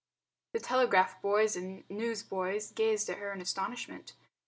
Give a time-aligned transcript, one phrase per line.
[0.53, 4.13] The telegraph boys and the news boys gazed at her in astonishment.